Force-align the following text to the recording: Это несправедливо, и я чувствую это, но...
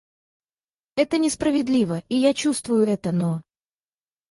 Это 0.97 1.19
несправедливо, 1.19 2.01
и 2.09 2.15
я 2.15 2.33
чувствую 2.33 2.87
это, 2.87 3.11
но... 3.11 3.43